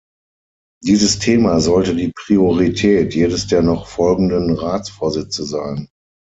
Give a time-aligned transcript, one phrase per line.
[0.83, 5.89] Dieses Thema sollte die Priorität jedes der noch folgenden Ratsvorsitze sein.